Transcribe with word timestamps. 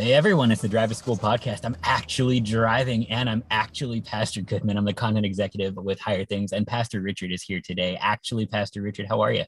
Hey 0.00 0.12
everyone, 0.12 0.52
it's 0.52 0.62
the 0.62 0.68
Drive 0.68 0.90
to 0.90 0.94
School 0.94 1.16
podcast. 1.16 1.64
I'm 1.64 1.76
actually 1.82 2.38
driving 2.38 3.10
and 3.10 3.28
I'm 3.28 3.42
actually 3.50 4.00
Pastor 4.00 4.40
Goodman. 4.40 4.76
I'm 4.76 4.84
the 4.84 4.92
content 4.92 5.26
executive 5.26 5.74
with 5.74 5.98
Higher 5.98 6.24
Things, 6.24 6.52
and 6.52 6.64
Pastor 6.64 7.00
Richard 7.00 7.32
is 7.32 7.42
here 7.42 7.60
today. 7.60 7.98
Actually, 8.00 8.46
Pastor 8.46 8.80
Richard, 8.80 9.06
how 9.08 9.20
are 9.22 9.32
you? 9.32 9.42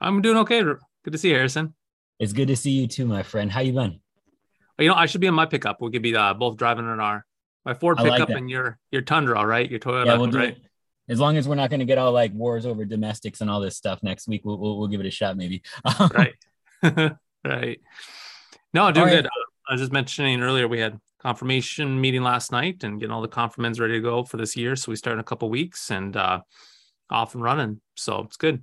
I'm 0.00 0.22
doing 0.22 0.38
okay. 0.38 0.60
Good 0.60 0.80
to 1.12 1.16
see 1.18 1.28
you, 1.28 1.36
Harrison. 1.36 1.72
It's 2.18 2.32
good 2.32 2.48
to 2.48 2.56
see 2.56 2.72
you 2.72 2.88
too, 2.88 3.06
my 3.06 3.22
friend. 3.22 3.48
How 3.48 3.60
you 3.60 3.74
been? 3.74 4.00
You 4.76 4.88
know, 4.88 4.96
I 4.96 5.06
should 5.06 5.20
be 5.20 5.28
in 5.28 5.34
my 5.34 5.46
pickup. 5.46 5.80
We 5.80 5.92
could 5.92 6.02
be 6.02 6.16
uh, 6.16 6.34
both 6.34 6.56
driving 6.56 6.86
in 6.86 6.98
our 6.98 7.24
my 7.64 7.74
Ford 7.74 7.98
pickup 7.98 8.28
like 8.28 8.36
and 8.36 8.50
your 8.50 8.80
your 8.90 9.02
Tundra, 9.02 9.46
right? 9.46 9.70
Your 9.70 9.78
Toyota, 9.78 10.06
yeah, 10.06 10.16
we'll 10.16 10.32
right? 10.32 10.48
It. 10.48 10.62
As 11.08 11.20
long 11.20 11.36
as 11.36 11.46
we're 11.46 11.54
not 11.54 11.70
going 11.70 11.78
to 11.78 11.86
get 11.86 11.98
all 11.98 12.10
like 12.10 12.32
wars 12.32 12.66
over 12.66 12.84
domestics 12.84 13.40
and 13.40 13.48
all 13.48 13.60
this 13.60 13.76
stuff 13.76 14.02
next 14.02 14.26
week, 14.26 14.44
we'll, 14.44 14.58
we'll, 14.58 14.78
we'll 14.80 14.88
give 14.88 14.98
it 14.98 15.06
a 15.06 15.12
shot, 15.12 15.36
maybe. 15.36 15.62
right. 16.12 16.34
right. 17.44 17.80
No, 18.74 18.90
doing 18.90 19.06
right. 19.06 19.22
good. 19.22 19.30
I 19.68 19.74
was 19.74 19.80
just 19.80 19.92
mentioning 19.92 20.42
earlier 20.42 20.68
we 20.68 20.78
had 20.78 20.98
confirmation 21.20 22.00
meeting 22.00 22.22
last 22.22 22.52
night 22.52 22.84
and 22.84 23.00
getting 23.00 23.12
all 23.12 23.22
the 23.22 23.28
confirmants 23.28 23.80
ready 23.80 23.94
to 23.94 24.00
go 24.00 24.22
for 24.22 24.36
this 24.36 24.56
year. 24.56 24.76
So 24.76 24.90
we 24.92 24.96
start 24.96 25.14
in 25.14 25.20
a 25.20 25.24
couple 25.24 25.50
weeks 25.50 25.90
and 25.90 26.16
uh, 26.16 26.40
off 27.10 27.34
and 27.34 27.42
running. 27.42 27.80
So 27.96 28.20
it's 28.20 28.36
good 28.36 28.62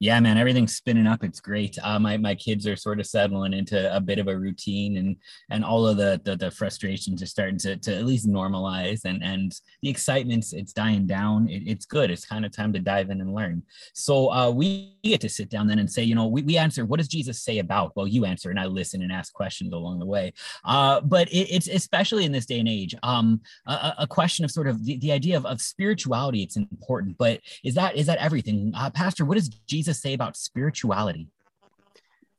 yeah 0.00 0.18
man 0.20 0.38
everything's 0.38 0.76
spinning 0.76 1.06
up. 1.06 1.22
It's 1.24 1.40
great. 1.40 1.76
Uh, 1.82 1.98
my, 1.98 2.16
my 2.16 2.34
kids 2.34 2.66
are 2.66 2.76
sort 2.76 3.00
of 3.00 3.06
settling 3.06 3.52
into 3.52 3.94
a 3.94 4.00
bit 4.00 4.18
of 4.18 4.28
a 4.28 4.38
routine 4.38 4.96
and 4.96 5.16
and 5.50 5.64
all 5.64 5.86
of 5.86 5.96
the 5.96 6.20
the, 6.24 6.36
the 6.36 6.50
frustrations 6.50 7.22
are 7.22 7.26
starting 7.26 7.58
to, 7.58 7.76
to 7.76 7.94
at 7.94 8.06
least 8.06 8.28
normalize 8.28 9.04
and 9.04 9.22
and 9.22 9.60
the 9.82 9.90
excitement's 9.90 10.52
it's 10.52 10.72
dying 10.72 11.06
down. 11.06 11.48
It, 11.48 11.64
it's 11.66 11.86
good. 11.86 12.10
It's 12.10 12.24
kind 12.24 12.44
of 12.44 12.52
time 12.52 12.72
to 12.72 12.78
dive 12.78 13.10
in 13.10 13.20
and 13.20 13.34
learn. 13.34 13.62
So 13.92 14.32
uh, 14.32 14.50
we 14.50 14.96
get 15.02 15.20
to 15.22 15.28
sit 15.28 15.48
down 15.48 15.66
then 15.66 15.78
and 15.78 15.90
say 15.90 16.02
you 16.02 16.14
know 16.14 16.26
we, 16.26 16.42
we 16.42 16.56
answer 16.56 16.84
what 16.84 16.98
does 16.98 17.08
jesus 17.08 17.40
say 17.42 17.58
about? 17.58 17.92
Well 17.96 18.06
you 18.06 18.24
answer 18.24 18.50
and 18.50 18.60
i 18.60 18.66
listen 18.66 19.02
and 19.02 19.12
ask 19.12 19.32
questions 19.32 19.72
along 19.72 19.98
the 19.98 20.06
way. 20.06 20.32
Uh, 20.64 21.00
but 21.00 21.28
it, 21.28 21.50
it's 21.50 21.68
especially 21.68 22.24
in 22.24 22.32
this 22.32 22.46
day 22.46 22.60
and 22.60 22.68
age 22.68 22.94
um, 23.02 23.40
a, 23.66 23.94
a, 23.98 24.06
question 24.06 24.44
of 24.44 24.50
sort 24.50 24.66
of 24.66 24.84
the, 24.84 24.96
the 24.98 25.12
idea 25.12 25.36
of, 25.36 25.44
of 25.44 25.60
spirituality 25.60 26.42
it's 26.42 26.56
important 26.56 27.16
but 27.18 27.40
is 27.62 27.74
that 27.74 27.96
is 27.96 28.06
that 28.06 28.18
everything? 28.18 28.72
Uh, 28.74 28.90
pastor 28.90 29.24
what 29.24 29.36
does 29.36 29.48
jesus 29.48 29.87
say 29.94 30.14
about 30.14 30.36
spirituality? 30.36 31.28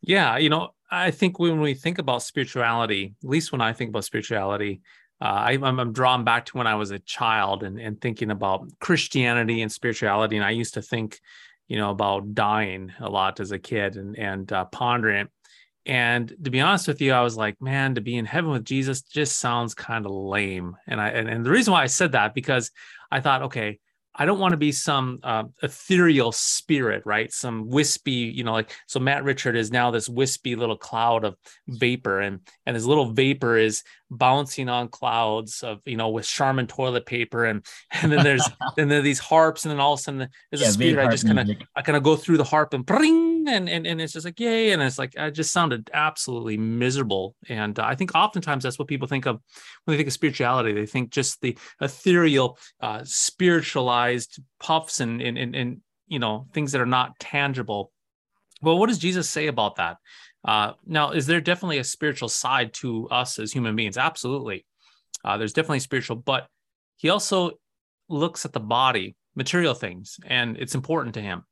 Yeah, 0.02 0.38
you 0.38 0.50
know, 0.50 0.70
I 0.90 1.12
think 1.12 1.40
when 1.40 1.60
we 1.62 1.74
think 1.74 1.98
about 1.98 2.24
spirituality, 2.24 3.16
at 3.24 3.30
least 3.30 3.52
when 3.52 3.62
I 3.62 3.74
think 3.74 3.90
about 3.90 4.06
spirituality, 4.06 4.82
uh, 5.22 5.26
I, 5.26 5.52
am 5.54 5.94
drawn 5.94 6.24
back 6.24 6.46
to 6.46 6.58
when 6.58 6.68
I 6.68 6.76
was 6.76 6.92
a 6.92 7.00
child 7.00 7.64
and, 7.64 7.80
and 7.80 8.00
thinking 8.00 8.32
about 8.32 8.68
Christianity 8.80 9.62
and 9.62 9.72
spirituality. 9.72 10.38
And 10.38 10.46
I 10.46 10.52
used 10.52 10.76
to 10.76 10.82
think, 10.82 11.20
you 11.68 11.78
know, 11.78 11.92
about 11.92 12.34
dying 12.34 12.94
a 13.00 13.10
lot 13.10 13.40
as 13.40 13.52
a 13.52 13.60
kid 13.60 13.98
and, 13.98 14.18
and 14.18 14.52
uh, 14.52 14.66
pondering 14.66 15.22
it. 15.22 15.30
And 15.86 16.34
to 16.44 16.50
be 16.50 16.62
honest 16.62 16.88
with 16.88 17.02
you, 17.02 17.14
I 17.14 17.22
was 17.22 17.36
like, 17.36 17.62
man, 17.62 17.96
to 17.96 18.02
be 18.02 18.16
in 18.16 18.26
heaven 18.26 18.52
with 18.52 18.64
Jesus 18.64 19.02
just 19.02 19.40
sounds 19.40 19.74
kind 19.74 20.06
of 20.06 20.12
lame. 20.12 20.78
And 20.88 21.02
I 21.02 21.10
and, 21.10 21.28
and 21.28 21.46
the 21.46 21.50
reason 21.50 21.74
why 21.74 21.84
I 21.84 21.88
said 21.88 22.12
that 22.14 22.34
because 22.34 22.72
I 23.12 23.22
thought, 23.22 23.44
okay, 23.44 23.80
I 24.20 24.26
don't 24.26 24.38
want 24.38 24.52
to 24.52 24.58
be 24.58 24.74
some 24.74 25.20
uh, 25.24 25.46
ethereal 25.64 26.34
spirit, 26.34 27.04
right? 27.06 27.32
Some 27.32 27.70
wispy, 27.70 28.12
you 28.12 28.44
know, 28.44 28.52
like 28.52 28.70
so. 28.86 29.00
Matt 29.00 29.24
Richard 29.24 29.56
is 29.56 29.72
now 29.72 29.92
this 29.92 30.10
wispy 30.10 30.58
little 30.58 30.76
cloud 30.76 31.24
of 31.24 31.38
vapor, 31.70 32.20
and 32.20 32.42
and 32.66 32.76
his 32.76 32.86
little 32.86 33.14
vapor 33.14 33.56
is 33.56 33.82
bouncing 34.12 34.68
on 34.68 34.90
clouds 34.90 35.64
of 35.64 35.80
you 35.86 35.96
know 35.96 36.10
with 36.10 36.26
Charmin 36.26 36.68
toilet 36.68 37.06
paper, 37.06 37.46
and 37.46 37.66
and 37.94 38.12
then 38.12 38.26
there's 38.26 38.48
then 38.76 38.90
there 38.90 39.02
these 39.02 39.20
harps, 39.20 39.64
and 39.64 39.72
then 39.72 39.80
all 39.80 39.94
of 39.94 40.00
a 40.00 40.04
sudden 40.04 40.28
there's 40.52 40.62
yeah, 40.62 40.68
a 40.68 40.72
spirit. 40.72 41.08
I 41.08 41.10
just 41.10 41.26
kind 41.26 41.40
of 41.40 41.50
I 41.78 41.82
kind 41.82 41.96
of 41.96 42.04
go 42.04 42.18
through 42.18 42.38
the 42.38 42.44
harp 42.44 42.74
and 42.74 42.86
bring, 42.86 43.48
and 43.48 43.70
and 43.70 43.88
and 43.88 44.02
it's 44.02 44.12
just 44.12 44.26
like 44.26 44.40
yay, 44.40 44.72
and 44.72 44.82
it's 44.82 45.00
like 45.00 45.18
I 45.18 45.30
just 45.30 45.54
sounded 45.54 45.90
absolutely 45.94 46.58
miserable. 46.58 47.36
And 47.48 47.80
uh, 47.80 47.86
I 47.86 47.96
think 47.96 48.14
oftentimes 48.16 48.64
that's 48.64 48.78
what 48.78 48.90
people 48.90 49.08
think 49.08 49.28
of 49.28 49.40
when 49.86 49.94
they 49.94 49.98
think 49.98 50.08
of 50.08 50.14
spirituality. 50.14 50.74
They 50.74 50.86
think 50.86 51.10
just 51.10 51.40
the 51.40 51.58
ethereal, 51.80 52.58
uh, 52.82 53.02
spiritualized 53.06 54.09
puffs 54.60 55.00
and, 55.00 55.82
you 56.08 56.20
know, 56.20 56.48
things 56.54 56.72
that 56.72 56.82
are 56.82 56.86
not 56.86 57.20
tangible. 57.20 57.92
Well, 58.62 58.78
what 58.78 58.90
does 58.90 58.98
Jesus 58.98 59.30
say 59.30 59.48
about 59.48 59.76
that? 59.76 59.98
Uh, 60.44 60.74
now, 60.86 61.12
is 61.12 61.26
there 61.26 61.42
definitely 61.42 61.80
a 61.80 61.84
spiritual 61.84 62.30
side 62.30 62.74
to 62.74 63.08
us 63.10 63.40
as 63.40 63.52
human 63.52 63.76
beings? 63.76 63.98
Absolutely. 63.98 64.66
Uh, 65.24 65.38
there's 65.38 65.54
definitely 65.54 65.80
spiritual, 65.80 66.16
but 66.16 66.48
he 66.98 67.10
also 67.10 67.52
looks 68.08 68.46
at 68.46 68.54
the 68.54 68.60
body, 68.60 69.16
material 69.36 69.74
things, 69.74 70.18
and 70.26 70.58
it's 70.58 70.76
important 70.76 71.14
to 71.16 71.22
him. 71.22 71.44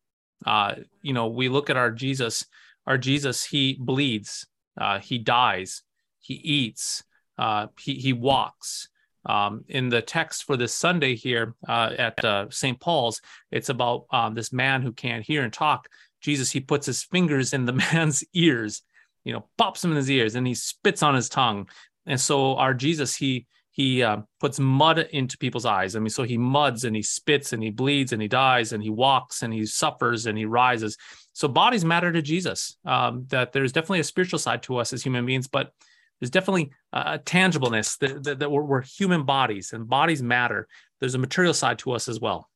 Uh, 0.45 0.75
you 1.01 1.13
know, 1.13 1.27
we 1.27 1.49
look 1.49 1.69
at 1.69 1.77
our 1.77 1.91
Jesus, 1.91 2.45
our 2.85 2.97
Jesus, 2.97 3.43
he 3.43 3.77
bleeds, 3.79 4.47
uh, 4.79 4.99
he 4.99 5.17
dies, 5.17 5.83
he 6.19 6.35
eats, 6.35 7.03
uh, 7.37 7.67
he, 7.79 7.95
he 7.95 8.13
walks, 8.13 8.89
um, 9.27 9.65
in 9.67 9.89
the 9.89 10.01
text 10.01 10.45
for 10.45 10.57
this 10.57 10.73
Sunday 10.73 11.15
here 11.15 11.55
uh, 11.67 11.91
at 11.97 12.23
uh, 12.25 12.47
St. 12.49 12.79
Paul's, 12.79 13.21
it's 13.51 13.69
about 13.69 14.05
um, 14.11 14.33
this 14.33 14.51
man 14.51 14.81
who 14.81 14.93
can't 14.93 15.23
hear 15.23 15.43
and 15.43 15.53
talk. 15.53 15.87
Jesus, 16.21 16.49
he 16.49 16.59
puts 16.59 16.87
his 16.87 17.03
fingers 17.03 17.53
in 17.53 17.65
the 17.65 17.73
man's 17.93 18.23
ears, 18.33 18.81
you 19.23 19.33
know, 19.33 19.45
pops 19.57 19.81
them 19.81 19.91
in 19.91 19.97
his 19.97 20.09
ears, 20.09 20.35
and 20.35 20.47
he 20.47 20.55
spits 20.55 21.03
on 21.03 21.13
his 21.13 21.29
tongue. 21.29 21.67
And 22.05 22.19
so 22.19 22.55
our 22.55 22.73
Jesus, 22.73 23.15
he 23.15 23.45
he 23.77 24.01
uh, 24.01 24.21
puts 24.39 24.59
mud 24.59 24.97
into 24.97 25.37
people's 25.37 25.67
eyes. 25.67 25.95
I 25.95 25.99
mean, 25.99 26.09
so 26.09 26.23
he 26.23 26.35
muds 26.35 26.83
and 26.83 26.95
he 26.95 27.03
spits 27.03 27.53
and 27.53 27.61
he 27.61 27.69
bleeds 27.69 28.11
and 28.11 28.19
he 28.19 28.27
dies 28.27 28.73
and 28.73 28.81
he 28.81 28.89
walks 28.89 29.43
and 29.43 29.53
he 29.53 29.67
suffers 29.67 30.25
and 30.25 30.35
he 30.35 30.45
rises. 30.45 30.97
So 31.33 31.47
bodies 31.47 31.85
matter 31.85 32.11
to 32.11 32.23
Jesus. 32.23 32.75
Um, 32.85 33.25
that 33.29 33.53
there's 33.53 33.71
definitely 33.71 33.99
a 33.99 34.05
spiritual 34.05 34.39
side 34.39 34.63
to 34.63 34.77
us 34.77 34.93
as 34.93 35.03
human 35.03 35.27
beings, 35.27 35.47
but 35.47 35.73
there's 36.19 36.31
definitely 36.31 36.71
a 36.93 37.19
tangibleness 37.19 37.97
that, 37.99 38.23
that, 38.23 38.39
that 38.39 38.51
we're, 38.51 38.63
we're 38.63 38.81
human 38.81 39.23
bodies 39.23 39.73
and 39.73 39.87
bodies 39.87 40.23
matter. 40.23 40.67
There's 40.99 41.15
a 41.15 41.19
material 41.19 41.53
side 41.53 41.79
to 41.79 41.91
us 41.91 42.07
as 42.07 42.19
well 42.19 42.49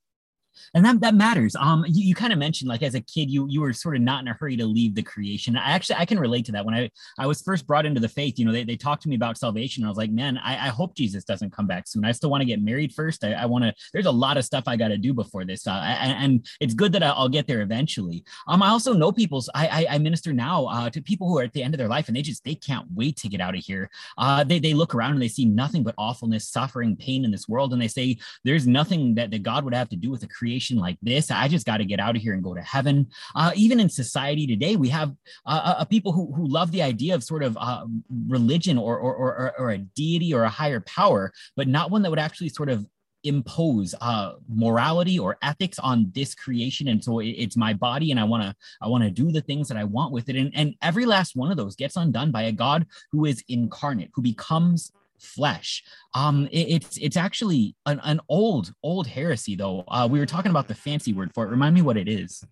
and 0.73 0.85
that 0.85 1.00
that 1.01 1.16
matters. 1.16 1.56
Um 1.56 1.85
you, 1.88 2.07
you 2.07 2.16
kind 2.16 2.34
of 2.34 2.39
mentioned 2.39 2.69
like 2.69 2.84
as 2.84 2.95
a 2.95 3.01
kid 3.01 3.29
you 3.29 3.47
you 3.50 3.62
were 3.62 3.73
sort 3.73 3.95
of 3.95 4.01
not 4.01 4.22
in 4.22 4.28
a 4.28 4.34
hurry 4.34 4.57
to 4.57 4.66
leave 4.66 4.95
the 4.95 5.03
creation. 5.03 5.57
I 5.57 5.72
actually 5.72 5.97
i 5.97 6.06
can 6.06 6.19
relate 6.19 6.45
to 6.45 6.51
that. 6.53 6.66
When 6.66 6.73
i 6.73 6.89
i 7.17 7.28
was 7.28 7.41
first 7.41 7.67
brought 7.67 7.85
into 7.85 8.00
the 8.00 8.09
faith 8.09 8.38
you 8.38 8.45
know 8.45 8.51
they, 8.51 8.63
they 8.63 8.75
talked 8.75 9.03
to 9.03 9.09
me 9.09 9.16
about 9.16 9.38
salvation. 9.38 9.84
I 9.84 9.89
was 9.89 9.97
like 9.97 10.12
man 10.12 10.38
i, 10.39 10.67
I 10.67 10.69
hope 10.69 10.95
jesus 10.95 11.23
doesn't 11.23 11.51
come 11.51 11.67
back 11.67 11.88
soon. 11.88 12.06
I 12.06 12.12
still 12.12 12.29
want 12.29 12.41
to 12.41 12.45
get 12.45 12.62
married 12.62 12.94
first. 12.94 13.23
I, 13.23 13.34
I 13.34 13.45
want 13.45 13.63
to 13.63 13.73
there's 13.94 14.06
a 14.06 14.12
lot 14.12 14.38
of 14.38 14.45
stuff 14.45 14.63
i 14.67 14.75
got 14.75 14.89
to 14.89 14.97
do 14.97 15.13
before 15.13 15.45
this 15.45 15.67
uh, 15.67 15.72
and, 15.72 16.23
and, 16.23 16.47
it's 16.59 16.73
good 16.73 16.91
that 16.94 17.03
i'll 17.03 17.29
get 17.29 17.47
there 17.47 17.62
eventually. 17.62 18.23
Um 18.47 18.63
i 18.63 18.69
also 18.69 18.94
know 18.94 19.12
people's 19.12 19.50
i 19.56 19.68
i, 19.68 19.95
I 19.95 19.97
minister 19.97 20.33
now 20.33 20.66
uh, 20.66 20.89
to 20.89 21.01
people 21.01 21.28
who 21.28 21.38
are 21.39 21.44
at 21.44 21.53
the 21.53 21.63
end 21.63 21.73
of 21.73 21.78
their 21.78 21.88
life 21.88 22.07
and 22.07 22.16
they 22.16 22.22
just 22.22 22.44
they 22.44 22.56
can't 22.56 22.88
wait 22.94 23.18
to 23.18 23.29
get 23.29 23.41
out 23.41 23.56
of 23.56 23.63
here. 23.63 23.89
Uh 24.18 24.44
they, 24.44 24.59
they 24.59 24.73
look 24.73 24.95
around 24.95 25.13
and 25.13 25.22
they 25.22 25.28
see 25.28 25.45
nothing 25.45 25.83
but 25.83 25.95
awfulness 25.97 26.47
suffering 26.47 26.95
pain 26.95 27.25
in 27.25 27.31
this 27.31 27.47
world 27.47 27.73
and 27.73 27.81
they 27.81 27.88
say 27.88 28.18
there's 28.44 28.68
nothing 28.68 29.16
that, 29.16 29.31
that 29.31 29.44
god 29.44 29.63
would 29.63 29.73
have 29.73 29.89
to 29.89 29.95
do 29.95 30.09
with 30.09 30.23
a 30.23 30.28
creation 30.41 30.78
like 30.79 30.97
this. 31.03 31.29
I 31.29 31.47
just 31.47 31.68
got 31.68 31.78
to 31.78 31.85
get 31.85 32.00
out 32.00 32.16
of 32.16 32.22
here 32.24 32.34
and 32.34 32.44
go 32.44 32.56
to 32.56 32.62
heaven. 32.63 33.07
Uh, 33.35 33.52
even 33.56 33.79
in 33.79 33.90
society 33.90 34.47
today, 34.47 34.75
we 34.75 34.90
have 34.90 35.12
uh, 35.46 35.62
uh, 35.63 35.75
uh, 35.81 35.85
people 35.85 36.12
who, 36.12 36.34
who 36.34 36.47
love 36.47 36.72
the 36.72 36.81
idea 36.81 37.13
of 37.13 37.24
sort 37.24 37.44
of 37.44 37.56
uh, 37.62 37.85
religion 38.28 38.75
or, 38.80 38.97
or, 38.97 39.13
or, 39.13 39.53
or 39.59 39.69
a 39.69 39.78
deity 39.78 40.34
or 40.34 40.41
a 40.41 40.50
higher 40.50 40.80
power, 40.80 41.31
but 41.56 41.68
not 41.68 41.91
one 41.91 42.01
that 42.01 42.09
would 42.09 42.18
actually 42.18 42.50
sort 42.50 42.69
of 42.69 42.88
impose 43.24 43.94
uh 44.01 44.31
morality 44.50 45.19
or 45.19 45.38
ethics 45.44 45.78
on 45.78 46.12
this 46.16 46.34
creation 46.34 46.88
and 46.88 47.03
so 47.03 47.19
it's 47.19 47.56
my 47.56 47.72
body 47.72 48.09
and 48.09 48.19
i 48.19 48.24
want 48.24 48.41
to 48.41 48.56
i 48.81 48.88
want 48.88 49.03
to 49.03 49.12
do 49.12 49.31
the 49.31 49.41
things 49.41 49.68
that 49.68 49.78
i 49.78 49.84
want 49.84 50.12
with 50.12 50.28
it 50.28 50.35
and 50.35 50.51
and 50.56 50.74
every 50.81 51.06
last 51.06 51.35
one 51.35 51.51
of 51.51 51.56
those 51.56 51.75
gets 51.75 51.97
undone 51.97 52.31
by 52.31 52.41
a 52.41 52.51
god 52.51 52.84
who 53.12 53.25
is 53.25 53.44
incarnate 53.47 54.09
who 54.16 54.24
becomes 54.24 54.91
flesh. 55.21 55.83
Um, 56.13 56.47
it, 56.51 56.67
it's 56.83 56.97
it's 56.97 57.17
actually 57.17 57.75
an, 57.85 57.99
an 58.03 58.19
old 58.29 58.73
old 58.83 59.07
heresy 59.07 59.55
though. 59.55 59.83
Uh, 59.87 60.07
we 60.09 60.19
were 60.19 60.25
talking 60.25 60.51
about 60.51 60.67
the 60.67 60.75
fancy 60.75 61.13
word 61.13 61.31
for 61.33 61.45
it. 61.45 61.49
Remind 61.49 61.75
me 61.75 61.81
what 61.81 61.97
it 61.97 62.07
is. 62.07 62.43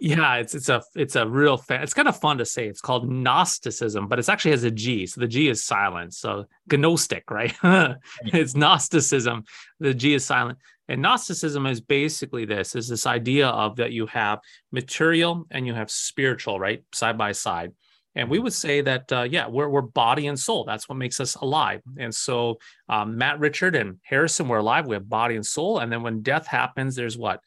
Yeah, 0.00 0.36
it's 0.36 0.54
it's 0.54 0.68
a 0.68 0.82
it's 0.94 1.16
a 1.16 1.26
real 1.26 1.56
fa- 1.56 1.82
it's 1.82 1.94
kind 1.94 2.06
of 2.06 2.18
fun 2.18 2.38
to 2.38 2.44
say. 2.44 2.68
It's 2.68 2.80
called 2.80 3.10
Gnosticism, 3.10 4.06
but 4.06 4.18
it 4.18 4.28
actually 4.28 4.52
has 4.52 4.62
a 4.62 4.70
G, 4.70 5.06
so 5.06 5.20
the 5.20 5.26
G 5.26 5.48
is 5.48 5.64
silent. 5.64 6.14
So 6.14 6.46
gnostic, 6.70 7.28
right? 7.30 7.54
it's 8.22 8.54
Gnosticism. 8.54 9.44
The 9.80 9.94
G 9.94 10.14
is 10.14 10.24
silent. 10.24 10.58
And 10.88 11.02
Gnosticism 11.02 11.66
is 11.66 11.80
basically 11.80 12.44
this: 12.44 12.76
is 12.76 12.88
this 12.88 13.06
idea 13.06 13.48
of 13.48 13.76
that 13.76 13.90
you 13.90 14.06
have 14.06 14.38
material 14.70 15.46
and 15.50 15.66
you 15.66 15.74
have 15.74 15.90
spiritual, 15.90 16.60
right, 16.60 16.84
side 16.92 17.18
by 17.18 17.32
side. 17.32 17.72
And 18.18 18.28
we 18.28 18.40
would 18.40 18.52
say 18.52 18.80
that, 18.80 19.12
uh, 19.12 19.22
yeah, 19.22 19.46
we're, 19.46 19.68
we're 19.68 19.80
body 19.80 20.26
and 20.26 20.38
soul. 20.38 20.64
That's 20.64 20.88
what 20.88 20.98
makes 20.98 21.20
us 21.20 21.36
alive. 21.36 21.82
And 21.98 22.12
so 22.12 22.58
um, 22.88 23.16
Matt 23.16 23.38
Richard 23.38 23.76
and 23.76 23.98
Harrison, 24.02 24.48
we're 24.48 24.58
alive. 24.58 24.88
We 24.88 24.96
have 24.96 25.08
body 25.08 25.36
and 25.36 25.46
soul. 25.46 25.78
And 25.78 25.90
then 25.90 26.02
when 26.02 26.22
death 26.22 26.48
happens, 26.48 26.96
there's 26.96 27.16
what? 27.16 27.40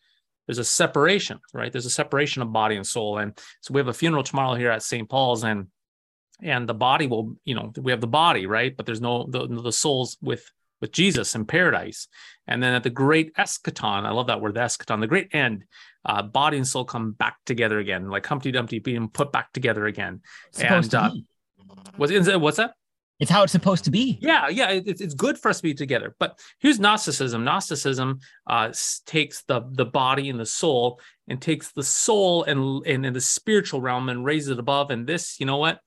There's 0.48 0.60
a 0.60 0.64
separation, 0.64 1.40
right? 1.54 1.74
There's 1.74 1.86
a 1.86 1.90
separation 1.90 2.42
of 2.42 2.54
body 2.54 2.78
and 2.78 2.88
soul. 2.88 3.18
And 3.18 3.38
so 3.60 3.74
we 3.74 3.82
have 3.82 3.90
a 3.90 3.94
funeral 3.94 4.24
tomorrow 4.24 4.56
here 4.56 4.72
at 4.72 4.82
St. 4.82 5.10
Paul's, 5.10 5.44
and 5.44 5.68
and 6.42 6.68
the 6.68 6.74
body 6.74 7.06
will, 7.06 7.36
you 7.44 7.54
know, 7.54 7.72
we 7.78 7.92
have 7.92 8.02
the 8.02 8.08
body, 8.08 8.46
right? 8.46 8.76
But 8.76 8.86
there's 8.86 9.02
no 9.02 9.28
the, 9.30 9.48
the 9.48 9.72
souls 9.74 10.18
with 10.22 10.50
with 10.82 10.92
Jesus 10.92 11.36
in 11.36 11.46
paradise. 11.46 12.08
And 12.48 12.62
then 12.62 12.74
at 12.74 12.84
the 12.84 12.90
great 12.90 13.34
eschaton, 13.36 14.06
I 14.06 14.12
love 14.12 14.28
that 14.28 14.42
word, 14.42 14.56
the 14.56 14.62
eschaton, 14.62 15.00
the 15.00 15.08
great 15.08 15.34
end, 15.34 15.64
uh, 16.04 16.24
body 16.24 16.58
and 16.58 16.68
soul 16.68 16.84
come 16.84 17.12
back 17.12 17.38
together 17.46 17.80
again, 17.80 18.10
like 18.10 18.26
Humpty 18.26 18.52
Dumpty 18.52 18.80
being 18.80 19.08
put 19.08 19.32
back 19.32 19.54
together 19.54 19.86
again. 19.86 20.22
and 20.60 20.94
uh, 20.94 21.12
what's, 21.96 22.12
what's 22.12 22.58
that? 22.58 22.74
It's 23.22 23.30
how 23.30 23.44
it's 23.44 23.52
supposed 23.52 23.84
to 23.84 23.92
be. 23.92 24.18
Yeah, 24.20 24.50
yeah, 24.50 24.72
it, 24.72 25.00
it's 25.00 25.14
good 25.14 25.38
for 25.38 25.50
us 25.50 25.58
to 25.58 25.64
be 25.64 25.76
together. 25.76 26.16
But 26.18 26.40
here's 26.58 26.80
Gnosticism. 26.80 27.44
Gnosticism 27.44 28.20
uh, 28.48 28.74
takes 29.06 29.44
the 29.44 29.62
the 29.70 29.86
body 29.86 30.28
and 30.32 30.40
the 30.40 30.46
soul 30.46 31.00
and 31.28 31.40
takes 31.40 31.72
the 31.72 31.84
soul 31.84 32.44
and 32.46 32.84
and 32.88 33.06
in 33.06 33.14
the 33.14 33.22
spiritual 33.22 33.80
realm 33.80 34.10
and 34.10 34.26
raises 34.26 34.50
it 34.50 34.58
above. 34.58 34.90
And 34.90 35.06
this, 35.06 35.40
you 35.40 35.46
know 35.46 35.58
what? 35.58 35.82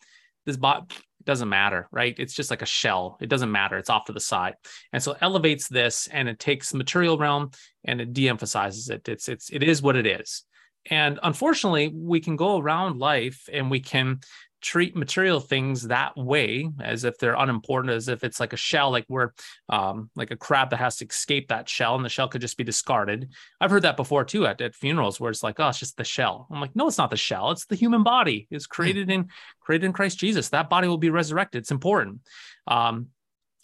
This 0.46 0.56
body 0.56 0.87
doesn't 1.25 1.49
matter, 1.49 1.88
right? 1.91 2.15
It's 2.19 2.35
just 2.35 2.50
like 2.50 2.62
a 2.62 2.67
shell. 2.67 3.19
It 3.21 3.29
doesn't 3.29 3.50
matter. 3.50 3.79
It's 3.79 3.91
off 3.91 4.06
to 4.06 4.12
the 4.12 4.21
side. 4.21 4.55
And 4.93 5.03
so 5.03 5.17
elevates 5.21 5.69
this 5.69 6.09
and 6.09 6.29
it 6.29 6.38
takes 6.38 6.71
the 6.71 6.79
material 6.79 7.19
realm 7.19 7.50
and 7.85 8.00
it 8.00 8.12
de-emphasizes 8.12 8.91
it. 8.91 9.09
It's 9.09 9.29
it's 9.29 9.50
it 9.50 9.62
is 9.62 9.82
what 9.82 9.97
it 9.97 10.06
is. 10.06 10.44
And 10.91 11.19
unfortunately, 11.23 11.88
we 11.94 12.21
can 12.21 12.37
go 12.37 12.59
around 12.59 12.99
life 12.99 13.49
and 13.50 13.71
we 13.71 13.81
can 13.81 14.21
treat 14.65 14.97
material 14.97 15.41
things 15.41 15.89
that 15.89 16.17
way 16.17 16.67
as 16.81 17.05
if 17.05 17.19
they're 17.19 17.35
unimportant 17.35 17.93
as 17.93 18.09
if 18.09 18.25
it's 18.25 18.41
like 18.41 18.55
a 18.55 18.57
shell 18.57 18.91
like 18.91 19.05
we're 19.11 19.31
um, 19.69 20.09
like 20.17 20.31
a 20.31 20.37
crab 20.37 20.71
that 20.71 20.79
has 20.79 20.97
to 20.97 21.05
escape 21.05 21.49
that 21.49 21.69
shell 21.69 21.97
and 21.97 22.05
the 22.05 22.09
shell 22.09 22.29
could 22.29 22.41
just 22.41 22.57
be 22.57 22.65
discarded. 22.65 23.29
I've 23.61 23.71
heard 23.71 23.83
that 23.83 23.99
before 23.99 24.25
too 24.25 24.47
at, 24.47 24.63
at 24.63 24.75
funerals 24.75 25.21
where 25.21 25.31
it's 25.31 25.43
like 25.43 25.61
oh 25.61 25.69
it's 25.69 25.79
just 25.79 25.99
the 25.99 26.05
shell. 26.05 26.47
I'm 26.51 26.63
like 26.63 26.75
no 26.75 26.89
it's 26.89 26.97
not 26.97 27.11
the 27.11 27.17
shell. 27.17 27.51
It's 27.51 27.67
the 27.67 27.75
human 27.75 28.03
body. 28.03 28.49
It's 28.51 28.65
hmm. 28.65 28.73
created 28.73 29.11
in 29.11 29.29
created 29.61 29.85
in 29.85 29.93
christ 29.93 30.19
jesus. 30.19 30.49
That 30.49 30.71
body 30.71 30.89
will 30.89 30.99
be 30.99 31.11
resurrected. 31.11 31.61
It's 31.61 31.71
important. 31.71 32.21
Um, 32.67 33.09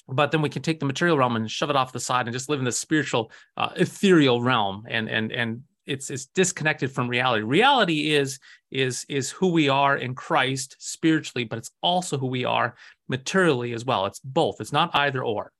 but 0.06 0.32
then 0.32 0.42
we 0.42 0.50
can 0.50 0.60
take 0.60 0.80
the 0.80 0.86
material 0.86 1.16
realm 1.16 1.36
and 1.36 1.50
shove 1.50 1.70
it 1.70 1.76
off 1.76 1.92
the 1.92 2.00
side 2.00 2.26
and 2.26 2.32
just 2.34 2.50
live 2.50 2.58
in 2.58 2.64
the 2.64 2.72
spiritual 2.72 3.30
uh, 3.56 3.70
ethereal 3.76 4.42
realm 4.42 4.84
and 4.86 5.08
and 5.08 5.32
and 5.32 5.62
it's 5.90 6.08
it's 6.08 6.26
disconnected 6.26 6.92
from 6.92 7.08
reality. 7.08 7.42
Reality 7.42 8.14
is 8.14 8.38
is 8.70 9.04
is 9.08 9.30
who 9.30 9.48
we 9.48 9.68
are 9.68 9.96
in 9.96 10.14
Christ 10.14 10.76
spiritually, 10.78 11.44
but 11.44 11.58
it's 11.58 11.72
also 11.82 12.16
who 12.16 12.28
we 12.28 12.44
are 12.44 12.76
materially 13.08 13.72
as 13.72 13.84
well. 13.84 14.06
It's 14.06 14.20
both. 14.20 14.60
It's 14.60 14.72
not 14.72 14.90
either 14.94 15.24
or. 15.24 15.52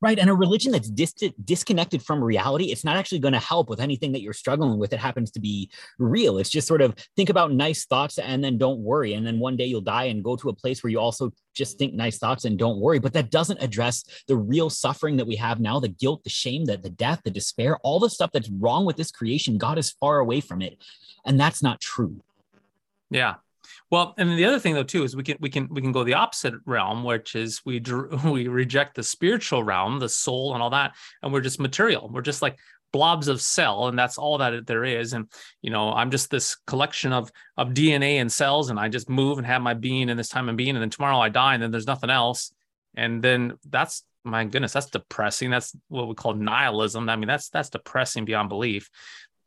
Right. 0.00 0.18
And 0.18 0.30
a 0.30 0.34
religion 0.34 0.72
that's 0.72 0.88
dis- 0.88 1.14
disconnected 1.44 2.02
from 2.02 2.22
reality, 2.22 2.66
it's 2.66 2.84
not 2.84 2.96
actually 2.96 3.18
going 3.18 3.32
to 3.32 3.40
help 3.40 3.68
with 3.68 3.80
anything 3.80 4.12
that 4.12 4.22
you're 4.22 4.32
struggling 4.32 4.78
with. 4.78 4.92
It 4.92 4.98
happens 4.98 5.30
to 5.32 5.40
be 5.40 5.70
real. 5.98 6.38
It's 6.38 6.50
just 6.50 6.68
sort 6.68 6.82
of 6.82 6.94
think 7.16 7.30
about 7.30 7.52
nice 7.52 7.86
thoughts 7.86 8.18
and 8.18 8.42
then 8.42 8.58
don't 8.58 8.80
worry. 8.80 9.14
And 9.14 9.26
then 9.26 9.38
one 9.38 9.56
day 9.56 9.66
you'll 9.66 9.80
die 9.80 10.04
and 10.04 10.24
go 10.24 10.36
to 10.36 10.48
a 10.48 10.54
place 10.54 10.82
where 10.82 10.90
you 10.90 10.98
also 10.98 11.32
just 11.54 11.78
think 11.78 11.94
nice 11.94 12.18
thoughts 12.18 12.44
and 12.44 12.58
don't 12.58 12.80
worry. 12.80 12.98
But 12.98 13.12
that 13.14 13.30
doesn't 13.30 13.62
address 13.62 14.04
the 14.28 14.36
real 14.36 14.70
suffering 14.70 15.16
that 15.16 15.26
we 15.26 15.36
have 15.36 15.60
now 15.60 15.80
the 15.80 15.88
guilt, 15.88 16.22
the 16.24 16.30
shame, 16.30 16.64
the, 16.64 16.76
the 16.76 16.90
death, 16.90 17.22
the 17.24 17.30
despair, 17.30 17.78
all 17.78 17.98
the 17.98 18.10
stuff 18.10 18.30
that's 18.32 18.50
wrong 18.50 18.84
with 18.84 18.96
this 18.96 19.10
creation. 19.10 19.58
God 19.58 19.78
is 19.78 19.90
far 19.90 20.18
away 20.18 20.40
from 20.40 20.62
it. 20.62 20.82
And 21.24 21.40
that's 21.40 21.62
not 21.62 21.80
true. 21.80 22.20
Yeah. 23.10 23.34
Well, 23.90 24.14
and 24.18 24.38
the 24.38 24.44
other 24.44 24.58
thing 24.58 24.74
though 24.74 24.82
too 24.82 25.04
is 25.04 25.16
we 25.16 25.22
can 25.22 25.36
we 25.40 25.50
can 25.50 25.68
we 25.70 25.80
can 25.80 25.92
go 25.92 26.04
the 26.04 26.14
opposite 26.14 26.54
realm, 26.64 27.04
which 27.04 27.34
is 27.34 27.60
we 27.64 27.82
we 28.24 28.48
reject 28.48 28.96
the 28.96 29.02
spiritual 29.02 29.62
realm, 29.62 29.98
the 29.98 30.08
soul, 30.08 30.54
and 30.54 30.62
all 30.62 30.70
that, 30.70 30.94
and 31.22 31.32
we're 31.32 31.40
just 31.40 31.60
material. 31.60 32.10
We're 32.12 32.22
just 32.22 32.42
like 32.42 32.58
blobs 32.92 33.28
of 33.28 33.40
cell, 33.40 33.88
and 33.88 33.98
that's 33.98 34.18
all 34.18 34.38
that 34.38 34.66
there 34.66 34.84
is. 34.84 35.12
And 35.12 35.30
you 35.62 35.70
know, 35.70 35.92
I'm 35.92 36.10
just 36.10 36.30
this 36.30 36.56
collection 36.66 37.12
of 37.12 37.30
of 37.56 37.70
DNA 37.70 38.14
and 38.20 38.30
cells, 38.30 38.70
and 38.70 38.78
I 38.78 38.88
just 38.88 39.08
move 39.08 39.38
and 39.38 39.46
have 39.46 39.62
my 39.62 39.74
being 39.74 40.08
in 40.08 40.16
this 40.16 40.28
time 40.28 40.48
and 40.48 40.58
being, 40.58 40.76
and 40.76 40.82
then 40.82 40.90
tomorrow 40.90 41.18
I 41.18 41.28
die, 41.28 41.54
and 41.54 41.62
then 41.62 41.70
there's 41.70 41.86
nothing 41.86 42.10
else. 42.10 42.52
And 42.96 43.22
then 43.22 43.58
that's 43.68 44.02
my 44.24 44.44
goodness, 44.44 44.72
that's 44.72 44.90
depressing. 44.90 45.50
That's 45.50 45.74
what 45.88 46.08
we 46.08 46.14
call 46.14 46.34
nihilism. 46.34 47.08
I 47.08 47.16
mean, 47.16 47.28
that's 47.28 47.48
that's 47.48 47.70
depressing 47.70 48.24
beyond 48.24 48.48
belief. 48.48 48.90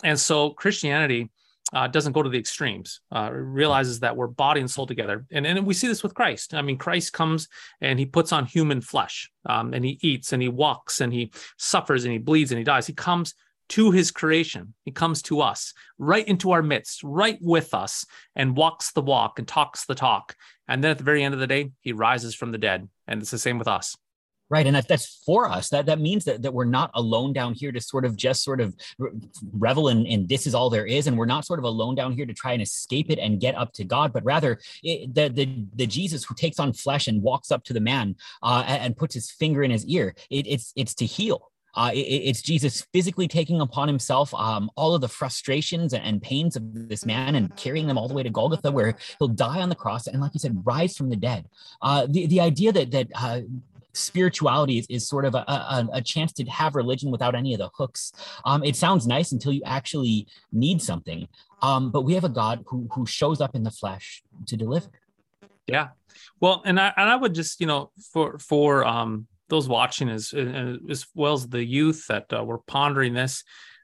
And 0.04 0.20
so 0.20 0.52
Christianity 0.52 1.30
uh, 1.74 1.88
doesn't 1.88 2.14
go 2.14 2.24
to 2.24 2.30
the 2.30 2.40
extremes, 2.40 3.02
uh, 3.12 3.30
realizes 3.32 4.00
that 4.00 4.16
we're 4.16 4.28
body 4.28 4.60
and 4.60 4.70
soul 4.70 4.88
together. 4.88 5.26
And, 5.32 5.46
and 5.46 5.66
we 5.66 5.74
see 5.74 5.88
this 5.88 6.04
with 6.04 6.14
Christ. 6.14 6.54
I 6.54 6.62
mean, 6.62 6.78
Christ 6.78 7.14
comes 7.14 7.48
and 7.82 8.00
he 8.00 8.06
puts 8.06 8.32
on 8.32 8.46
human 8.46 8.82
flesh 8.82 9.30
um, 9.46 9.74
and 9.74 9.86
he 9.86 10.00
eats 10.02 10.34
and 10.34 10.42
he 10.42 10.50
walks 10.50 11.02
and 11.02 11.14
he 11.14 11.32
suffers 11.58 12.06
and 12.06 12.12
he 12.12 12.18
bleeds 12.20 12.52
and 12.52 12.58
he 12.58 12.64
dies. 12.64 12.88
He 12.88 12.94
comes 12.94 13.34
to 13.70 13.92
his 13.92 14.10
creation. 14.10 14.74
He 14.84 14.92
comes 14.92 15.22
to 15.24 15.42
us, 15.42 15.74
right 16.00 16.28
into 16.28 16.52
our 16.52 16.64
midst, 16.64 17.04
right 17.04 17.38
with 17.40 17.74
us, 17.76 18.04
and 18.36 18.58
walks 18.58 18.92
the 18.92 19.02
walk 19.02 19.38
and 19.38 19.48
talks 19.48 19.86
the 19.86 19.94
talk. 19.94 20.36
And 20.68 20.84
then 20.84 20.92
at 20.92 20.98
the 20.98 21.04
very 21.04 21.24
end 21.24 21.36
of 21.36 21.40
the 21.40 21.48
day, 21.48 21.72
he 21.82 21.94
rises 21.94 22.34
from 22.34 22.52
the 22.52 22.58
dead. 22.58 22.90
And 23.08 23.22
it's 23.22 23.32
the 23.32 23.38
same 23.38 23.60
with 23.60 23.68
us 23.68 23.96
right 24.50 24.66
and 24.66 24.76
that, 24.76 24.88
that's 24.88 25.22
for 25.26 25.50
us 25.50 25.70
that 25.70 25.86
that 25.86 26.00
means 26.00 26.26
that, 26.26 26.42
that 26.42 26.54
we're 26.54 26.66
not 26.66 26.92
alone 26.96 27.34
down 27.34 27.54
here 27.54 27.72
to 27.72 27.80
sort 27.80 28.06
of 28.06 28.16
just 28.16 28.44
sort 28.44 28.62
of 28.62 28.76
revel 29.54 29.90
in, 29.90 30.06
in 30.06 30.28
this 30.28 30.48
is 30.48 30.56
all 30.56 30.70
there 30.70 30.86
is 30.86 31.08
and 31.08 31.18
we're 31.18 31.26
not 31.26 31.46
sort 31.46 31.60
of 31.60 31.66
alone 31.66 31.96
down 31.96 32.12
here 32.12 32.26
to 32.26 32.34
try 32.34 32.54
and 32.54 32.62
escape 32.62 33.10
it 33.10 33.20
and 33.20 33.40
get 33.40 33.56
up 33.56 33.72
to 33.74 33.84
god 33.84 34.12
but 34.12 34.24
rather 34.24 34.60
it, 34.84 35.14
the, 35.14 35.30
the 35.30 35.66
the 35.76 35.88
jesus 35.88 36.24
who 36.24 36.36
takes 36.36 36.60
on 36.60 36.74
flesh 36.74 37.08
and 37.08 37.22
walks 37.22 37.52
up 37.52 37.64
to 37.64 37.74
the 37.74 37.80
man 37.80 38.16
uh, 38.44 38.64
and, 38.68 38.84
and, 38.84 38.98
puts 38.98 39.14
his 39.14 39.32
finger 39.32 39.64
in 39.64 39.72
his 39.72 39.86
ear 39.86 40.14
it, 40.30 40.46
it's 40.48 40.74
it's 40.76 40.94
to 40.94 41.06
heal 41.06 41.52
uh, 41.76 41.92
it, 41.94 42.00
it's 42.00 42.42
Jesus 42.42 42.86
physically 42.92 43.28
taking 43.28 43.62
upon 43.62 43.88
himself 43.88 44.34
um, 44.34 44.70
all 44.76 44.96
of 44.96 45.02
the 45.02 45.08
frustrations 45.08 45.94
and 45.94 46.22
pains 46.22 46.56
of 46.56 46.64
this 46.90 47.06
man 47.06 47.36
and 47.36 47.56
carrying 47.56 47.88
them 47.88 47.98
all 47.98 48.08
the 48.08 48.14
way 48.14 48.24
to 48.24 48.30
Golgotha, 48.30 48.72
where 48.72 48.96
he'll 49.20 49.28
die 49.28 49.62
on 49.62 49.70
the 49.70 49.76
cross 49.76 50.08
and, 50.08 50.20
like 50.20 50.34
you 50.34 50.40
said, 50.40 50.62
rise 50.66 50.98
from 50.98 51.10
the 51.10 51.16
dead. 51.16 51.46
Uh, 51.82 52.08
the 52.10 52.26
the 52.28 52.42
idea 52.42 52.72
that 52.72 52.92
that 52.92 53.08
uh, 53.16 53.42
spirituality 54.00 54.80
is, 54.80 54.88
is 54.90 55.08
sort 55.08 55.26
of 55.26 55.36
a, 55.36 55.40
a, 55.48 55.88
a, 55.94 56.02
chance 56.02 56.32
to 56.34 56.46
have 56.46 56.76
religion 56.76 57.12
without 57.12 57.36
any 57.36 57.54
of 57.54 57.60
the 57.60 57.70
hooks. 57.76 58.12
Um, 58.46 58.64
it 58.64 58.76
sounds 58.76 59.06
nice 59.06 59.32
until 59.32 59.52
you 59.52 59.62
actually 59.66 60.28
need 60.52 60.82
something. 60.82 61.28
Um, 61.62 61.92
but 61.92 62.04
we 62.04 62.14
have 62.14 62.24
a 62.24 62.30
God 62.30 62.64
who 62.68 62.88
who 62.92 63.06
shows 63.06 63.42
up 63.42 63.56
in 63.56 63.64
the 63.64 63.72
flesh 63.72 64.24
to 64.48 64.56
deliver. 64.56 64.90
Yeah. 65.68 65.90
Well, 66.40 66.62
and 66.66 66.80
I 66.80 66.94
and 66.96 67.10
I 67.10 67.16
would 67.16 67.36
just 67.36 67.60
you 67.60 67.68
know 67.68 67.92
for 68.14 68.40
for 68.40 68.86
um, 68.86 69.28
those 69.50 69.68
watching 69.68 70.10
as 70.10 70.34
as 70.34 71.06
well 71.14 71.34
as 71.34 71.48
the 71.48 71.64
youth 71.64 72.06
that 72.08 72.32
uh, 72.34 72.44
were 72.44 72.60
pondering 72.60 73.14
this. 73.14 73.44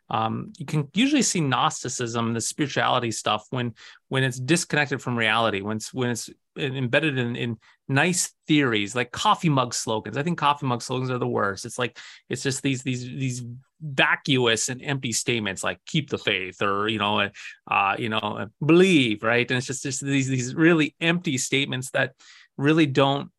Um, 0.09 0.53
you 0.57 0.65
can 0.65 0.87
usually 0.93 1.21
see 1.21 1.41
Gnosticism, 1.41 2.33
the 2.33 2.41
spirituality 2.41 3.11
stuff, 3.11 3.45
when 3.49 3.73
when 4.09 4.23
it's 4.23 4.39
disconnected 4.39 5.01
from 5.01 5.17
reality, 5.17 5.61
when 5.61 5.77
it's 5.77 5.93
when 5.93 6.11
it's 6.11 6.29
embedded 6.57 7.17
in, 7.17 7.35
in 7.35 7.57
nice 7.87 8.33
theories 8.47 8.95
like 8.95 9.11
coffee 9.11 9.49
mug 9.49 9.73
slogans. 9.73 10.17
I 10.17 10.23
think 10.23 10.37
coffee 10.37 10.65
mug 10.65 10.81
slogans 10.81 11.11
are 11.11 11.17
the 11.17 11.27
worst. 11.27 11.65
It's 11.65 11.79
like 11.79 11.97
it's 12.29 12.43
just 12.43 12.61
these 12.61 12.83
these 12.83 13.01
these 13.03 13.43
vacuous 13.81 14.69
and 14.69 14.81
empty 14.81 15.11
statements 15.11 15.63
like 15.63 15.79
keep 15.85 16.09
the 16.09 16.17
faith 16.17 16.61
or 16.61 16.87
you 16.87 16.97
know 16.97 17.29
uh 17.69 17.95
you 17.99 18.09
know 18.09 18.47
believe 18.65 19.21
right 19.21 19.49
and 19.51 19.57
it's 19.57 19.67
just 19.67 19.83
just 19.83 20.01
these 20.03 20.27
these 20.27 20.55
really 20.55 20.95
empty 21.01 21.37
statements 21.37 21.91
that 21.91 22.13
really 22.57 22.85
don't 22.85 23.29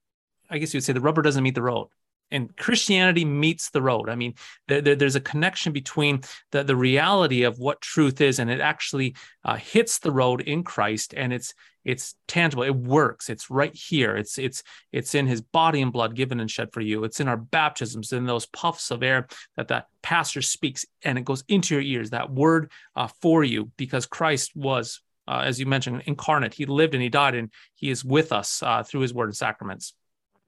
I 0.48 0.58
guess 0.58 0.72
you 0.72 0.78
would 0.78 0.84
say 0.84 0.92
the 0.92 1.00
rubber 1.00 1.22
doesn't 1.22 1.42
meet 1.42 1.54
the 1.54 1.62
road 1.62 1.88
and 2.30 2.54
Christianity 2.56 3.24
meets 3.24 3.70
the 3.70 3.82
road. 3.82 4.08
I 4.08 4.16
mean, 4.16 4.34
there, 4.68 4.80
there, 4.80 4.96
there's 4.96 5.16
a 5.16 5.20
connection 5.20 5.72
between 5.72 6.22
the, 6.50 6.64
the 6.64 6.76
reality 6.76 7.44
of 7.44 7.58
what 7.58 7.80
truth 7.80 8.20
is, 8.20 8.38
and 8.38 8.50
it 8.50 8.60
actually 8.60 9.14
uh, 9.44 9.56
hits 9.56 9.98
the 9.98 10.10
road 10.10 10.40
in 10.40 10.62
Christ, 10.62 11.14
and 11.16 11.32
it's 11.32 11.54
it's 11.84 12.16
tangible. 12.26 12.64
It 12.64 12.74
works. 12.74 13.30
It's 13.30 13.48
right 13.48 13.72
here. 13.72 14.16
It's 14.16 14.38
it's 14.38 14.64
it's 14.92 15.14
in 15.14 15.28
His 15.28 15.40
body 15.40 15.80
and 15.80 15.92
blood 15.92 16.16
given 16.16 16.40
and 16.40 16.50
shed 16.50 16.72
for 16.72 16.80
you. 16.80 17.04
It's 17.04 17.20
in 17.20 17.28
our 17.28 17.36
baptisms, 17.36 18.12
in 18.12 18.26
those 18.26 18.46
puffs 18.46 18.90
of 18.90 19.04
air 19.04 19.28
that 19.56 19.68
the 19.68 19.84
pastor 20.02 20.42
speaks, 20.42 20.84
and 21.02 21.16
it 21.16 21.24
goes 21.24 21.44
into 21.46 21.76
your 21.76 21.82
ears. 21.82 22.10
That 22.10 22.30
word 22.30 22.72
uh, 22.96 23.08
for 23.22 23.44
you, 23.44 23.70
because 23.76 24.06
Christ 24.06 24.54
was. 24.56 25.00
Uh, 25.28 25.42
as 25.44 25.58
you 25.58 25.66
mentioned, 25.66 26.04
incarnate. 26.06 26.54
He 26.54 26.66
lived 26.66 26.94
and 26.94 27.02
he 27.02 27.08
died, 27.08 27.34
and 27.34 27.50
he 27.74 27.90
is 27.90 28.04
with 28.04 28.30
us 28.30 28.62
uh, 28.62 28.84
through 28.84 29.00
his 29.00 29.12
word 29.12 29.24
and 29.24 29.36
sacraments 29.36 29.92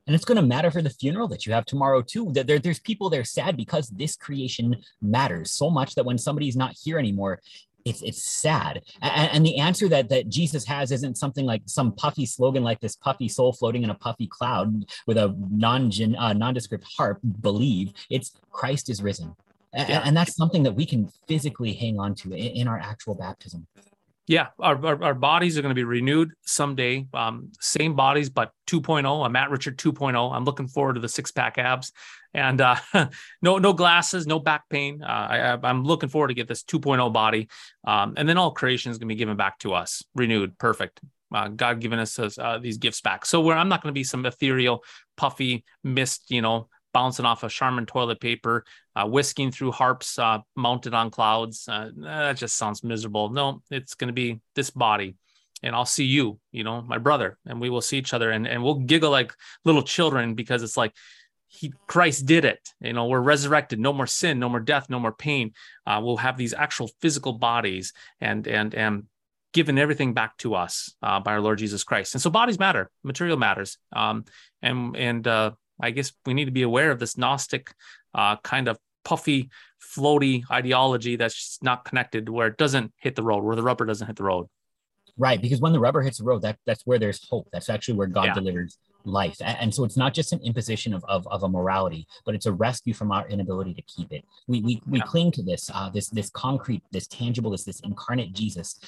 and 0.08 0.14
it's 0.14 0.24
going 0.24 0.36
to 0.36 0.42
matter 0.42 0.70
for 0.70 0.80
the 0.80 0.90
funeral 0.90 1.28
that 1.28 1.44
you 1.44 1.52
have 1.52 1.66
tomorrow 1.66 2.00
too. 2.00 2.32
That 2.32 2.46
there, 2.46 2.58
there's 2.58 2.80
people 2.80 3.10
there 3.10 3.24
sad 3.24 3.56
because 3.56 3.90
this 3.90 4.16
creation 4.16 4.76
matters 5.02 5.50
so 5.50 5.68
much 5.68 5.94
that 5.94 6.04
when 6.04 6.16
somebody's 6.18 6.56
not 6.56 6.74
here 6.82 6.98
anymore 6.98 7.40
it's 7.84 8.02
it's 8.02 8.22
sad. 8.22 8.82
And, 9.00 9.30
and, 9.32 9.46
the 9.46 9.58
answer 9.58 9.88
that 9.88 10.08
that 10.08 10.28
jesus 10.28 10.64
has 10.64 10.90
isn't 10.90 11.16
something 11.16 11.46
like 11.46 11.62
some 11.66 11.92
puffy 11.92 12.26
slogan 12.26 12.64
like 12.64 12.80
this 12.80 12.96
puffy 12.96 13.28
soul 13.28 13.52
floating 13.52 13.82
in 13.84 13.90
a 13.90 13.94
puffy 13.94 14.26
cloud 14.26 14.84
with 15.06 15.16
a 15.16 15.34
non 15.50 15.90
uh, 16.18 16.32
nondescript 16.32 16.84
harp 16.96 17.18
believe. 17.40 17.92
It's 18.10 18.32
christ 18.50 18.90
is 18.90 19.02
risen. 19.02 19.34
Yeah. 19.74 20.02
and, 20.04 20.16
that's 20.16 20.34
something 20.34 20.62
that 20.62 20.72
we 20.72 20.86
can 20.86 21.08
physically 21.28 21.74
hang 21.74 22.00
on 22.00 22.14
to 22.16 22.32
in, 22.32 22.62
in 22.62 22.68
our 22.68 22.78
actual 22.78 23.14
baptism 23.14 23.66
yeah, 24.28 24.48
our, 24.58 24.84
our, 24.86 25.02
our, 25.02 25.14
bodies 25.14 25.56
are 25.56 25.62
going 25.62 25.70
to 25.70 25.74
be 25.74 25.84
renewed 25.84 26.32
someday. 26.42 27.06
Um, 27.14 27.50
same 27.60 27.94
bodies, 27.94 28.28
but 28.28 28.52
2.0. 28.66 29.24
I'm 29.24 29.32
Matt 29.32 29.50
Richard 29.50 29.78
2.0. 29.78 30.32
I'm 30.34 30.44
looking 30.44 30.68
forward 30.68 30.94
to 30.94 31.00
the 31.00 31.08
six 31.08 31.30
pack 31.30 31.56
abs 31.56 31.92
and 32.34 32.60
uh, 32.60 32.76
no 33.42 33.56
no 33.56 33.72
glasses, 33.72 34.26
no 34.26 34.38
back 34.38 34.68
pain. 34.68 35.02
Uh, 35.02 35.58
I, 35.62 35.70
am 35.70 35.82
looking 35.82 36.10
forward 36.10 36.28
to 36.28 36.34
get 36.34 36.46
this 36.46 36.62
2.0 36.62 37.10
body, 37.10 37.48
um, 37.86 38.14
and 38.18 38.28
then 38.28 38.36
all 38.36 38.50
creation 38.50 38.92
is 38.92 38.98
going 38.98 39.08
to 39.08 39.14
be 39.14 39.18
given 39.18 39.36
back 39.36 39.58
to 39.60 39.72
us, 39.72 40.02
renewed, 40.14 40.58
perfect. 40.58 41.00
Uh, 41.34 41.48
God 41.48 41.80
giving 41.80 41.98
us 41.98 42.18
uh, 42.18 42.58
these 42.60 42.78
gifts 42.78 43.02
back. 43.02 43.26
So 43.26 43.40
where 43.40 43.56
I'm 43.56 43.68
not 43.68 43.82
going 43.82 43.92
to 43.92 43.98
be 43.98 44.04
some 44.04 44.24
ethereal, 44.24 44.82
puffy 45.16 45.64
mist, 45.84 46.30
you 46.30 46.40
know, 46.40 46.68
bouncing 46.98 47.26
off 47.30 47.44
of 47.44 47.52
Charmin 47.52 47.86
toilet 47.86 48.20
paper, 48.20 48.64
uh, 48.96 49.06
whisking 49.06 49.52
through 49.52 49.70
harps 49.70 50.18
uh, 50.18 50.38
mounted 50.56 50.94
on 50.94 51.10
clouds. 51.10 51.56
Uh, 51.68 51.90
that 51.98 52.36
just 52.36 52.56
sounds 52.56 52.82
miserable. 52.82 53.30
No, 53.30 53.62
it's 53.70 53.94
going 53.94 54.08
to 54.08 54.20
be 54.24 54.40
this 54.56 54.70
body. 54.70 55.10
and 55.62 55.74
I'll 55.74 55.84
see 55.98 56.04
you, 56.04 56.38
you 56.52 56.64
know, 56.64 56.82
my 56.82 56.98
brother, 56.98 57.38
and 57.46 57.60
we 57.60 57.70
will 57.70 57.80
see 57.80 57.98
each 57.98 58.14
other 58.14 58.30
and, 58.30 58.46
and 58.46 58.62
we'll 58.62 58.80
giggle 58.92 59.10
like 59.10 59.32
little 59.64 59.82
children 59.82 60.34
because 60.34 60.62
it's 60.62 60.76
like 60.76 60.92
he 61.46 61.72
Christ 61.86 62.26
did 62.26 62.44
it. 62.44 62.60
You 62.80 62.92
know, 62.92 63.06
we're 63.06 63.20
resurrected, 63.20 63.78
no 63.80 63.92
more 63.92 64.06
sin, 64.06 64.38
no 64.38 64.48
more 64.48 64.60
death, 64.60 64.90
no 64.90 65.00
more 65.00 65.12
pain. 65.12 65.52
Uh, 65.86 66.00
we'll 66.02 66.18
have 66.18 66.36
these 66.36 66.54
actual 66.54 66.90
physical 67.00 67.32
bodies 67.32 67.92
and 68.20 68.46
and 68.46 68.74
and 68.74 69.04
given 69.52 69.78
everything 69.78 70.12
back 70.12 70.36
to 70.38 70.54
us 70.54 70.94
uh, 71.02 71.20
by 71.20 71.32
our 71.32 71.40
Lord 71.40 71.58
Jesus 71.58 71.82
Christ. 71.84 72.14
And 72.14 72.22
so 72.22 72.30
bodies 72.30 72.58
matter, 72.58 72.90
material 73.02 73.38
matters. 73.38 73.78
Um, 73.92 74.24
and 74.60 74.96
and 74.96 75.26
uh, 75.26 75.52
I 75.80 75.90
guess 75.90 76.12
we 76.26 76.34
need 76.34 76.46
to 76.46 76.50
be 76.50 76.62
aware 76.62 76.90
of 76.90 76.98
this 76.98 77.16
Gnostic 77.16 77.72
uh, 78.14 78.36
kind 78.36 78.68
of 78.68 78.78
puffy, 79.04 79.50
floaty 79.82 80.42
ideology 80.50 81.16
that's 81.16 81.34
just 81.34 81.62
not 81.62 81.84
connected, 81.84 82.28
where 82.28 82.48
it 82.48 82.58
doesn't 82.58 82.92
hit 82.98 83.16
the 83.16 83.22
road, 83.22 83.44
where 83.44 83.56
the 83.56 83.62
rubber 83.62 83.84
doesn't 83.86 84.06
hit 84.06 84.16
the 84.16 84.24
road. 84.24 84.46
Right, 85.16 85.40
because 85.40 85.60
when 85.60 85.72
the 85.72 85.80
rubber 85.80 86.02
hits 86.02 86.18
the 86.18 86.24
road, 86.24 86.42
that 86.42 86.58
that's 86.64 86.86
where 86.86 86.98
there's 86.98 87.26
hope. 87.28 87.48
That's 87.52 87.68
actually 87.68 87.94
where 87.94 88.06
God 88.06 88.26
yeah. 88.26 88.34
delivers 88.34 88.78
life. 89.04 89.36
And 89.40 89.74
so 89.74 89.84
it's 89.84 89.96
not 89.96 90.14
just 90.14 90.32
an 90.32 90.40
imposition 90.42 90.94
of, 90.94 91.04
of, 91.08 91.26
of, 91.28 91.42
a 91.42 91.48
morality, 91.48 92.06
but 92.24 92.34
it's 92.34 92.46
a 92.46 92.52
rescue 92.52 92.94
from 92.94 93.10
our 93.10 93.28
inability 93.28 93.74
to 93.74 93.82
keep 93.82 94.12
it. 94.12 94.24
We 94.46 94.60
we, 94.60 94.82
we 94.86 94.98
yeah. 94.98 95.04
cling 95.04 95.32
to 95.32 95.42
this 95.42 95.70
uh, 95.74 95.88
this 95.90 96.08
this 96.08 96.30
concrete, 96.30 96.82
this 96.92 97.06
tangible, 97.06 97.50
this 97.50 97.64
this 97.64 97.80
incarnate 97.80 98.32
Jesus 98.32 98.78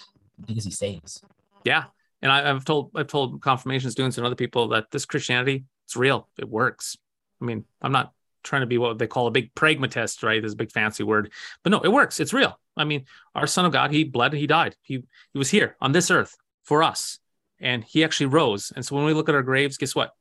because 0.47 0.65
he 0.65 0.71
saves. 0.71 1.23
Yeah. 1.65 1.85
And 2.23 2.31
I, 2.31 2.47
have 2.47 2.65
told 2.65 2.91
I've 2.95 3.07
told 3.07 3.41
confirmation 3.41 3.91
students 3.91 4.19
and 4.19 4.27
other 4.27 4.37
people 4.37 4.69
that 4.69 4.91
this 4.91 5.07
Christianity, 5.07 5.65
it's 5.91 5.97
real. 5.97 6.29
It 6.39 6.49
works. 6.49 6.97
I 7.43 7.45
mean, 7.45 7.65
I'm 7.83 7.91
not 7.91 8.13
trying 8.45 8.61
to 8.61 8.67
be 8.67 8.79
what 8.79 8.97
they 8.97 9.09
call 9.09 9.27
a 9.27 9.33
big 9.33 9.53
pragmatist, 9.57 10.23
right? 10.23 10.41
This 10.41 10.55
big 10.55 10.71
fancy 10.71 11.03
word, 11.03 11.33
but 11.65 11.71
no, 11.71 11.81
it 11.81 11.89
works. 11.89 12.21
It's 12.21 12.33
real. 12.33 12.61
I 12.77 12.85
mean, 12.85 13.07
our 13.35 13.49
Son 13.49 13.65
of 13.65 13.73
God, 13.73 13.91
He 13.91 14.05
bled, 14.05 14.33
He 14.33 14.47
died. 14.47 14.77
He 14.83 15.03
He 15.33 15.39
was 15.39 15.51
here 15.51 15.77
on 15.81 15.91
this 15.91 16.13
earth 16.13 16.37
for 16.63 16.85
us, 16.85 17.19
and 17.59 17.83
He 17.83 18.05
actually 18.05 18.27
rose. 18.27 18.73
And 18.75 18.87
so 18.87 18.95
when 18.95 19.05
we 19.05 19.15
look 19.15 19.29
at 19.29 19.35
our 19.35 19.43
graves, 19.43 19.79
guess 19.79 19.93
what? 19.93 20.13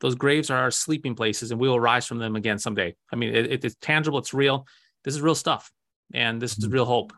Those 0.00 0.14
graves 0.14 0.50
are 0.50 0.58
our 0.58 0.70
sleeping 0.70 1.14
places, 1.14 1.50
and 1.50 1.58
we 1.58 1.70
will 1.70 1.80
rise 1.80 2.04
from 2.04 2.18
them 2.18 2.36
again 2.36 2.58
someday. 2.58 2.94
I 3.10 3.16
mean, 3.16 3.34
it, 3.34 3.64
it's 3.64 3.76
tangible. 3.80 4.18
It's 4.18 4.34
real. 4.34 4.66
This 5.04 5.14
is 5.14 5.22
real 5.22 5.34
stuff, 5.34 5.72
and 6.12 6.38
this 6.38 6.58
is 6.58 6.64
mm-hmm. 6.66 6.74
real 6.74 6.84
hope. 6.84 7.14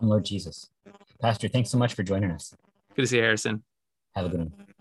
Come, 0.00 0.08
Lord 0.08 0.24
Jesus. 0.24 0.68
Pastor, 1.20 1.46
thanks 1.46 1.70
so 1.70 1.78
much 1.78 1.94
for 1.94 2.02
joining 2.02 2.32
us. 2.32 2.52
Good 2.96 3.02
to 3.02 3.06
see 3.06 3.18
you, 3.18 3.22
Harrison. 3.22 3.62
Have 4.16 4.26
a 4.26 4.28
good 4.30 4.40
one. 4.40 4.73